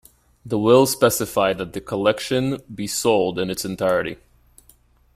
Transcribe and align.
The 0.43 0.57
will 0.57 0.87
specified 0.87 1.59
that 1.59 1.73
the 1.73 1.79
collection 1.79 2.57
be 2.73 2.87
sold 2.87 3.37
in 3.37 3.51
its 3.51 3.63
entirety. 3.63 4.17